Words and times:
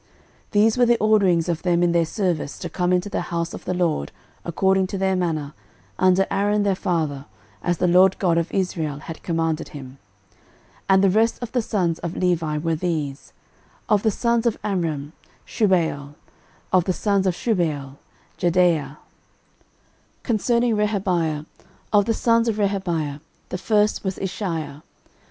13:024:019 0.00 0.08
These 0.52 0.78
were 0.78 0.86
the 0.86 0.96
orderings 0.98 1.48
of 1.50 1.62
them 1.62 1.82
in 1.82 1.92
their 1.92 2.06
service 2.06 2.58
to 2.58 2.70
come 2.70 2.90
into 2.90 3.10
the 3.10 3.20
house 3.20 3.52
of 3.52 3.66
the 3.66 3.74
LORD, 3.74 4.12
according 4.46 4.86
to 4.86 4.96
their 4.96 5.14
manner, 5.14 5.52
under 5.98 6.26
Aaron 6.30 6.62
their 6.62 6.74
father, 6.74 7.26
as 7.62 7.76
the 7.76 7.86
LORD 7.86 8.18
God 8.18 8.38
of 8.38 8.50
Israel 8.50 9.00
had 9.00 9.22
commanded 9.22 9.68
him. 9.76 9.98
13:024:020 10.88 10.88
And 10.88 11.04
the 11.04 11.10
rest 11.10 11.42
of 11.42 11.52
the 11.52 11.60
sons 11.60 11.98
of 11.98 12.16
Levi 12.16 12.56
were 12.56 12.74
these: 12.74 13.34
Of 13.90 14.02
the 14.02 14.10
sons 14.10 14.46
of 14.46 14.56
Amram; 14.64 15.12
Shubael: 15.46 16.14
of 16.72 16.84
the 16.84 16.94
sons 16.94 17.26
of 17.26 17.34
Shubael; 17.34 17.98
Jehdeiah. 18.38 18.96
13:024:021 19.02 19.02
Concerning 20.22 20.76
Rehabiah: 20.76 21.44
of 21.92 22.06
the 22.06 22.14
sons 22.14 22.48
of 22.48 22.56
Rehabiah, 22.58 23.20
the 23.50 23.58
first 23.58 24.02
was 24.02 24.18
Isshiah. 24.18 24.80